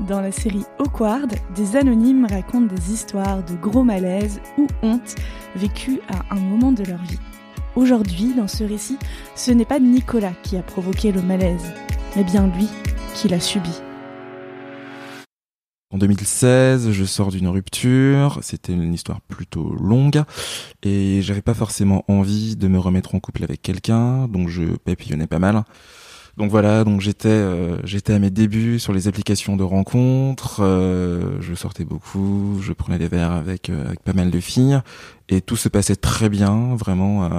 [0.00, 5.14] Dans la série Awkward, des anonymes racontent des histoires de gros malaise ou honte
[5.54, 7.20] vécues à un moment de leur vie.
[7.76, 8.98] Aujourd'hui, dans ce récit,
[9.36, 11.72] ce n'est pas Nicolas qui a provoqué le malaise,
[12.16, 12.68] mais bien lui
[13.14, 13.70] qui l'a subi.
[15.92, 20.24] En 2016, je sors d'une rupture, c'était une histoire plutôt longue
[20.82, 25.28] et j'avais pas forcément envie de me remettre en couple avec quelqu'un, donc je papillonnais
[25.28, 25.62] pas mal.
[26.36, 31.40] Donc voilà, donc j'étais euh, j'étais à mes débuts sur les applications de rencontres, euh,
[31.40, 34.80] je sortais beaucoup, je prenais des verres avec euh, avec pas mal de filles
[35.28, 37.30] et tout se passait très bien, vraiment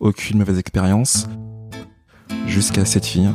[0.00, 1.26] aucune mauvaise expérience
[2.46, 3.30] jusqu'à cette fille.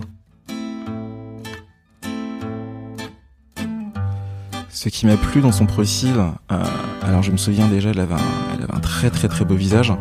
[4.77, 6.13] Ce qui m'a plu dans son profil,
[6.51, 6.63] euh,
[7.01, 9.55] alors je me souviens déjà, elle avait un, elle avait un très très très beau
[9.55, 9.91] visage.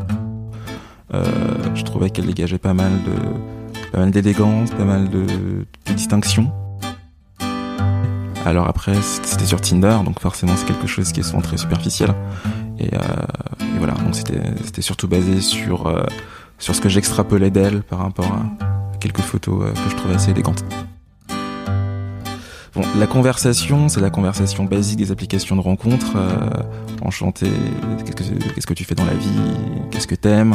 [1.14, 1.24] Euh,
[1.74, 3.65] je trouvais qu'elle dégageait pas mal de,
[3.96, 6.52] pas mal d'élégance, pas mal de, de distinction.
[8.44, 12.14] Alors après, c'était sur Tinder, donc forcément c'est quelque chose qui est souvent très superficiel.
[12.78, 12.98] Et, euh,
[13.78, 16.04] voilà, donc c'était surtout basé sur euh,
[16.58, 20.30] sur ce que j'extrapolais d'elle par rapport à quelques photos euh, que je trouvais assez
[20.30, 20.62] élégantes.
[22.74, 26.18] Bon, la conversation, c'est la conversation basique des applications de rencontre.
[27.00, 27.50] Enchanté,
[28.04, 29.40] qu'est-ce que, qu'est-ce que tu fais dans la vie
[29.90, 30.54] Qu'est-ce que t'aimes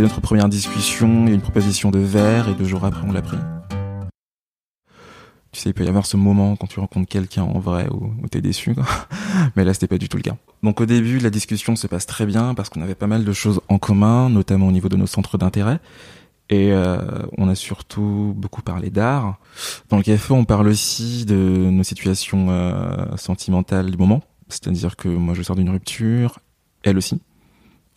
[0.00, 3.12] Notre première discussion, il y a une proposition de verre et deux jours après, on
[3.12, 3.36] l'a pris.
[5.52, 8.06] Tu sais, il peut y avoir ce moment quand tu rencontres quelqu'un en vrai où,
[8.22, 8.74] où t'es déçu,
[9.56, 10.36] mais là c'était pas du tout le cas.
[10.62, 13.32] Donc au début, la discussion se passe très bien parce qu'on avait pas mal de
[13.34, 15.80] choses en commun, notamment au niveau de nos centres d'intérêt.
[16.48, 16.98] Et euh,
[17.36, 19.38] on a surtout beaucoup parlé d'art.
[19.90, 24.22] Dans le café, on parle aussi de nos situations euh, sentimentales du moment.
[24.48, 26.38] C'est-à-dire que moi, je sors d'une rupture,
[26.84, 27.20] elle aussi.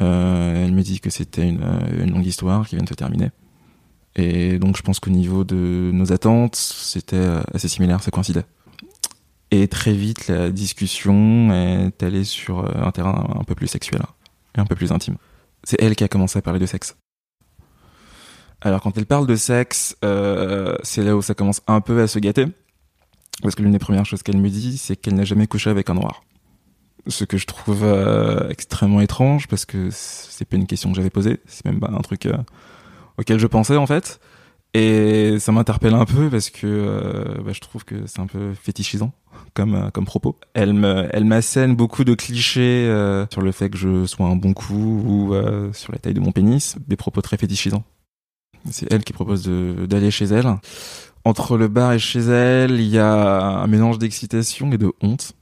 [0.04, 1.64] Euh, elle me dit que c'était une,
[1.98, 3.30] une, longue histoire qui vient de se terminer.
[4.16, 8.46] Et donc, je pense qu'au niveau de nos attentes, c'était assez similaire, ça coïncidait.
[9.52, 14.02] Et très vite, la discussion est allée sur un terrain un peu plus sexuel
[14.56, 15.16] et un peu plus intime.
[15.64, 16.96] C'est elle qui a commencé à parler de sexe.
[18.62, 22.08] Alors quand elle parle de sexe, euh, c'est là où ça commence un peu à
[22.08, 22.48] se gâter.
[23.42, 25.90] Parce que l'une des premières choses qu'elle me dit, c'est qu'elle n'a jamais couché avec
[25.90, 26.24] un noir.
[27.08, 31.10] Ce que je trouve euh, extrêmement étrange, parce que c'est pas une question que j'avais
[31.10, 32.38] posée, c'est même pas un truc euh,
[33.18, 34.20] auquel je pensais en fait.
[34.76, 38.54] Et ça m'interpelle un peu parce que euh, bah, je trouve que c'est un peu
[38.56, 39.12] fétichisant
[39.54, 40.40] comme euh, comme propos.
[40.56, 44.36] Elle me elle m'assène beaucoup de clichés euh, sur le fait que je sois un
[44.36, 45.36] bon coup ou
[45.74, 47.84] sur la taille de mon pénis, des propos très fétichisants.
[48.72, 50.48] C'est elle qui propose d'aller chez elle.
[51.26, 55.34] Entre le bar et chez elle, il y a un mélange d'excitation et de honte.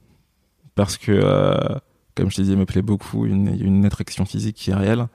[0.74, 1.78] Parce que, euh,
[2.14, 5.06] comme je t'ai dit, elle me plaît beaucoup, une, une attraction physique qui est réelle.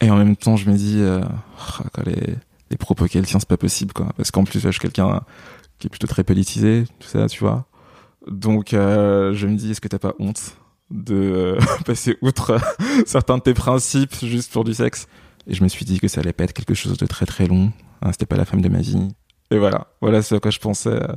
[0.00, 2.36] Et en même temps, je me dis, euh, oh, les,
[2.70, 4.08] les propos qu'elle tient, c'est pas possible, quoi.
[4.16, 5.20] Parce qu'en plus, je suis quelqu'un
[5.78, 7.66] qui est plutôt très politisé, tout ça, tu vois.
[8.26, 10.56] Donc, euh, je me dis, est-ce que t'as pas honte
[10.90, 12.58] de euh, passer outre
[13.06, 15.06] certains de tes principes juste pour du sexe?
[15.46, 17.46] Et je me suis dit que ça allait pas être quelque chose de très très
[17.46, 17.72] long.
[18.02, 19.08] Hein, C'était pas la femme de ma vie.
[19.50, 21.14] Et voilà, voilà ce à quoi je pensais euh,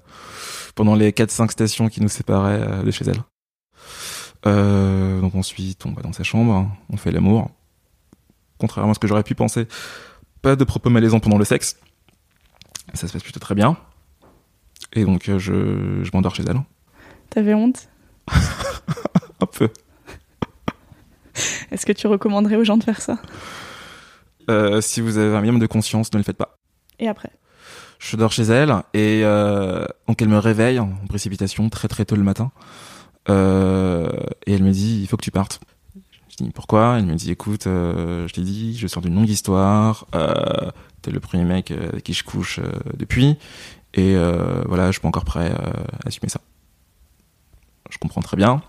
[0.76, 3.22] pendant les 4-5 stations qui nous séparaient euh, de chez elle.
[4.46, 7.52] Euh, donc ensuite, on va dans sa chambre, on fait l'amour.
[8.58, 9.68] Contrairement à ce que j'aurais pu penser,
[10.42, 11.78] pas de propos malaisants pendant le sexe.
[12.94, 13.78] Ça se passe plutôt très bien.
[14.94, 15.40] Et donc je,
[16.04, 16.62] je m'endors chez elle.
[17.30, 17.90] T'avais honte?
[19.42, 19.70] Un peu.
[21.72, 23.18] Est-ce que tu recommanderais aux gens de faire ça?
[24.50, 26.58] Euh, si vous avez un minimum de conscience, ne le faites pas.
[27.00, 27.32] Et après?
[28.00, 32.18] Je dors chez elle et euh, donc elle me réveille en précipitation très très tôt
[32.18, 32.52] le matin
[33.30, 34.10] euh,
[34.46, 35.60] et elle me dit il faut que tu partes.
[36.30, 36.96] Je dis pourquoi?
[36.98, 40.08] Elle me dit écoute, euh, je t'ai dit, je sors d'une longue histoire.
[40.16, 40.72] Euh,
[41.02, 43.38] T'es le premier mec avec qui je couche euh, depuis
[43.94, 44.16] et
[44.66, 46.42] voilà, je suis pas encore prêt à assumer ça.
[47.92, 48.62] Je comprends très bien.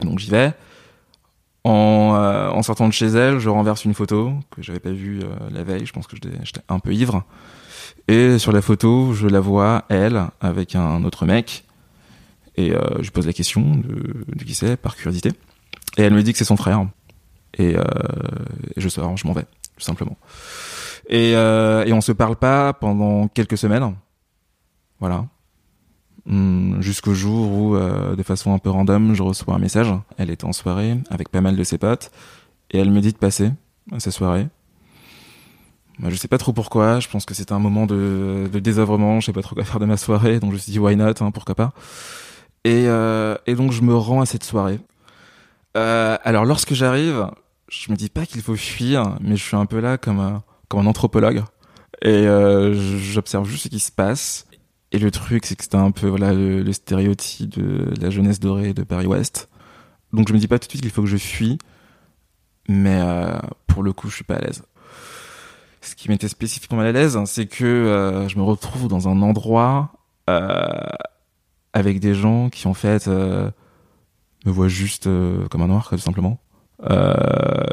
[0.00, 0.54] Donc j'y vais.
[1.64, 5.20] En, euh, en, sortant de chez elle, je renverse une photo que j'avais pas vue
[5.22, 5.86] euh, la veille.
[5.86, 7.24] Je pense que j'étais un peu ivre.
[8.06, 11.64] Et sur la photo, je la vois elle avec un autre mec.
[12.56, 15.30] Et euh, je pose la question de, de qui c'est, par curiosité.
[15.96, 16.86] Et elle me dit que c'est son frère.
[17.56, 17.76] Et, et
[18.80, 19.44] je sors, je m'en vais,
[19.76, 20.16] tout simplement.
[21.08, 23.94] Et, euh, et on se parle pas pendant quelques semaines.
[25.00, 25.26] Voilà.
[26.28, 29.92] Hum, Jusqu'au jour où, euh, de façon un peu random, je reçois un message.
[30.16, 32.10] Elle était en soirée avec pas mal de ses potes.
[32.70, 33.50] Et elle me dit de passer
[33.92, 34.48] à sa soirée.
[35.98, 36.98] Moi, je sais pas trop pourquoi.
[37.00, 39.20] Je pense que c'était un moment de, de désœuvrement.
[39.20, 40.40] Je sais pas trop quoi faire de ma soirée.
[40.40, 41.72] Donc je me suis dit, why not, hein, pourquoi pas.
[42.64, 44.80] Et, euh, et donc je me rends à cette soirée.
[45.76, 47.28] Euh, alors lorsque j'arrive,
[47.68, 50.42] je me dis pas qu'il faut fuir, mais je suis un peu là comme un,
[50.68, 51.44] comme un anthropologue.
[52.02, 54.46] Et euh, j'observe juste ce qui se passe.
[54.92, 58.74] Et le truc, c'est que c'était un peu voilà le, stéréotype de la jeunesse dorée
[58.74, 59.48] de Paris-Ouest.
[60.12, 61.58] Donc je me dis pas tout de suite qu'il faut que je fuis,
[62.68, 64.62] mais euh, pour le coup, je suis pas à l'aise.
[65.80, 69.20] Ce qui m'était spécifiquement mal à l'aise, c'est que euh, je me retrouve dans un
[69.20, 69.92] endroit
[70.30, 70.68] euh,
[71.74, 73.50] avec des gens qui en fait euh,
[74.46, 76.38] me voient juste euh, comme un noir, tout simplement.
[76.90, 77.14] Euh,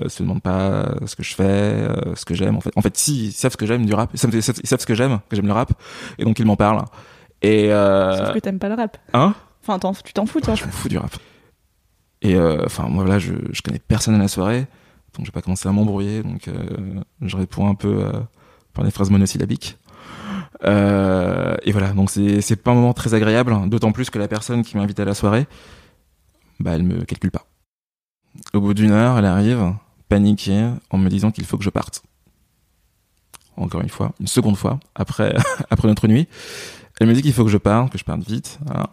[0.08, 2.56] se demandent pas ce que je fais, euh, ce que j'aime.
[2.56, 4.42] En fait, en fait, si ils savent ce que j'aime du rap, ils savent, ils
[4.44, 5.72] savent ce que j'aime, que j'aime le rap,
[6.18, 6.84] et donc ils m'en parlent.
[7.42, 8.98] Et euh, Sauf que t'aimes pas le rap.
[9.14, 9.34] hein?
[9.64, 10.56] Enfin, t'en- tu t'en fous, toi.
[10.56, 11.12] je m'en fous du rap.
[12.22, 14.68] Et euh, enfin, moi là, je, je connais personne à la soirée,
[15.18, 18.12] donc j'ai pas commencé à m'embrouiller, donc euh, je réponds un peu euh,
[18.74, 19.78] par des phrases monosyllabiques.
[20.64, 24.64] Euh, et voilà, donc c'est pas un moment très agréable, d'autant plus que la personne
[24.64, 25.48] qui m'invite à la soirée,
[26.60, 27.46] bah elle me calcule pas.
[28.54, 29.74] Au bout d'une heure, elle arrive,
[30.10, 32.04] paniquée, en me disant qu'il faut que je parte.
[33.58, 35.36] Encore une fois, une seconde fois, après,
[35.70, 36.28] après notre nuit.
[37.00, 38.60] Elle me dit qu'il faut que je parte, que je parte vite.
[38.66, 38.90] Voilà.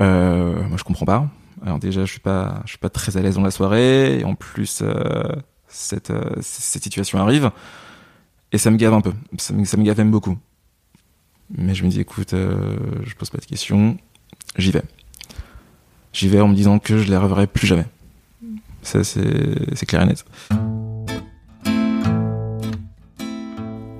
[0.00, 1.28] Euh, moi, je comprends pas.
[1.64, 4.18] Alors déjà, je suis pas, je suis pas très à l'aise dans la soirée.
[4.18, 5.22] Et en plus, euh,
[5.68, 7.50] cette, euh, cette situation arrive.
[8.52, 9.12] Et ça me gave un peu.
[9.38, 10.36] Ça me, ça me gave même beaucoup.
[11.54, 13.96] Mais je me dis, écoute, euh, je pose pas de questions.
[14.56, 14.82] J'y vais.
[16.12, 17.86] J'y vais en me disant que je les reverrai plus jamais.
[18.82, 20.24] Ça, c'est clair et net.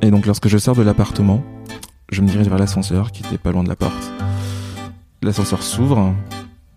[0.02, 1.42] Et donc, lorsque je sors de l'appartement,
[2.10, 4.12] je me dirige vers l'ascenseur qui était pas loin de la porte.
[5.22, 6.14] L'ascenseur s'ouvre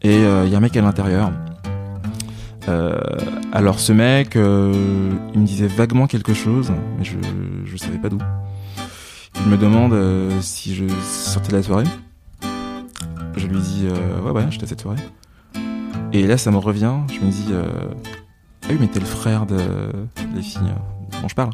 [0.01, 1.31] et il y a un mec à l'intérieur.
[2.69, 2.99] Euh,
[3.51, 7.15] alors ce mec, euh, il me disait vaguement quelque chose, mais je
[7.65, 8.19] je savais pas d'où.
[9.41, 11.85] Il me demande euh, si je sortais de la soirée.
[13.35, 15.01] Je lui dis euh, ouais ouais, j'étais à cette soirée.
[16.11, 17.63] Et là ça me revient, je me dis euh,
[18.63, 19.57] ah oui mais t'es le frère de
[20.35, 20.73] des filles
[21.21, 21.51] dont je parle.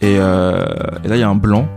[0.00, 0.64] Et, euh,
[1.04, 1.68] et là il y a un blanc.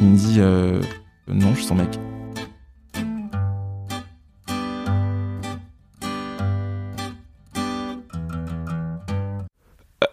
[0.00, 0.80] Il me dit euh,
[1.28, 1.98] non, je suis son mec.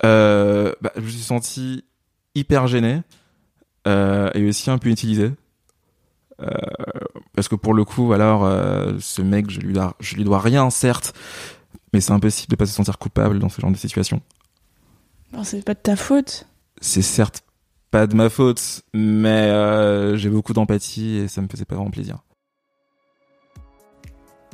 [0.03, 1.83] Euh, bah, je me suis senti
[2.35, 3.01] hyper gêné
[3.87, 5.31] euh, et aussi un peu utilisé.
[6.41, 6.49] Euh,
[7.35, 8.49] parce que pour le coup, alors,
[8.99, 11.13] ce mec, je lui, dois, je lui dois rien, certes,
[11.93, 14.21] mais c'est impossible de pas se sentir coupable dans ce genre de situation.
[15.31, 16.47] Bon, c'est pas de ta faute.
[16.81, 17.43] C'est certes
[17.91, 22.23] pas de ma faute, mais j'ai beaucoup d'empathie et ça me faisait pas vraiment plaisir.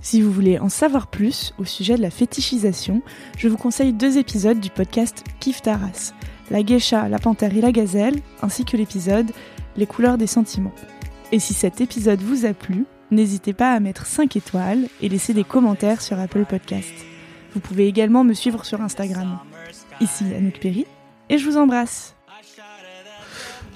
[0.01, 3.01] Si vous voulez en savoir plus au sujet de la fétichisation,
[3.37, 6.13] je vous conseille deux épisodes du podcast Kif Taras,
[6.49, 9.31] la geisha, la panthère et la gazelle, ainsi que l'épisode
[9.75, 10.73] Les couleurs des sentiments.
[11.31, 15.33] Et si cet épisode vous a plu, n'hésitez pas à mettre 5 étoiles et laisser
[15.33, 16.93] des commentaires sur Apple Podcast.
[17.53, 19.39] Vous pouvez également me suivre sur Instagram.
[19.99, 20.85] Ici Anouk Perry,
[21.29, 22.15] et je vous embrasse.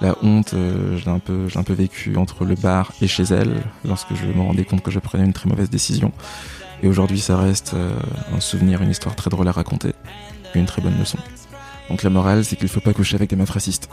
[0.04, 2.92] La honte, euh, je l'ai un peu, je l'ai un peu vécu entre le bar
[3.02, 6.12] et chez elle, lorsque je me rendais compte que je prenais une très mauvaise décision.
[6.82, 7.98] Et aujourd'hui, ça reste euh,
[8.36, 9.94] un souvenir, une histoire très drôle à raconter,
[10.54, 11.20] et une très bonne leçon.
[11.90, 13.90] Donc la morale, c'est qu'il faut pas coucher avec des meufs racistes.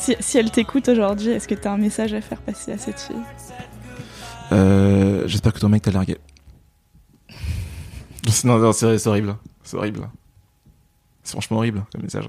[0.00, 2.78] Si, si elle t'écoute aujourd'hui, est-ce que tu as un message à faire passer à
[2.78, 3.22] cette fille?
[4.50, 6.18] Euh, J'espère que ton mec t'a largué.
[8.44, 9.36] non, non, c'est c'est horrible.
[9.62, 10.10] C'est horrible.
[11.22, 12.28] C'est franchement horrible comme message.